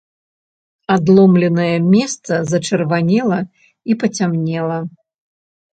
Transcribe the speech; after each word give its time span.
Адломленае 0.95 1.77
месца 1.93 2.33
зачырванела 2.55 3.39
і 3.89 4.01
пацямнела. 4.03 4.77